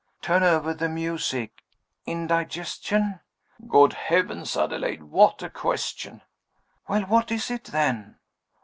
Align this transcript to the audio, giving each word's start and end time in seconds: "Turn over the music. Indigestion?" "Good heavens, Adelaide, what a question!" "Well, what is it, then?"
"Turn 0.23 0.41
over 0.41 0.73
the 0.73 0.89
music. 0.89 1.61
Indigestion?" 2.07 3.19
"Good 3.67 3.93
heavens, 3.93 4.57
Adelaide, 4.57 5.03
what 5.03 5.43
a 5.43 5.49
question!" 5.51 6.23
"Well, 6.87 7.03
what 7.03 7.31
is 7.31 7.51
it, 7.51 7.65
then?" 7.65 8.15